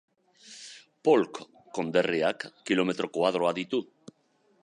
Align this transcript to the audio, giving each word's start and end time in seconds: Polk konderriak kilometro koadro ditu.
Polk 1.07 1.41
konderriak 1.79 2.47
kilometro 2.71 3.11
koadro 3.19 3.55
ditu. 3.61 3.83